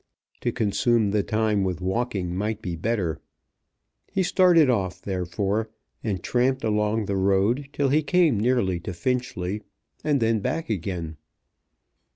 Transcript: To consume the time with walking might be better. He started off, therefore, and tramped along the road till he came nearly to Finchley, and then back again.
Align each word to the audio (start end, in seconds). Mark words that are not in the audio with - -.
To 0.39 0.51
consume 0.51 1.11
the 1.11 1.21
time 1.21 1.63
with 1.63 1.79
walking 1.79 2.35
might 2.35 2.59
be 2.59 2.75
better. 2.75 3.21
He 4.11 4.23
started 4.23 4.67
off, 4.67 4.99
therefore, 4.99 5.69
and 6.03 6.23
tramped 6.23 6.63
along 6.63 7.05
the 7.05 7.15
road 7.15 7.69
till 7.71 7.89
he 7.89 8.01
came 8.01 8.39
nearly 8.39 8.79
to 8.79 8.93
Finchley, 8.95 9.61
and 10.03 10.19
then 10.19 10.39
back 10.39 10.71
again. 10.71 11.17